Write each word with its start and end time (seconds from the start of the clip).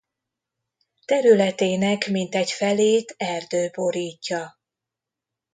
Területének 1.05 2.07
mintegy 2.07 2.51
felét 2.51 3.13
erdő 3.17 3.69
borítja. 3.75 4.57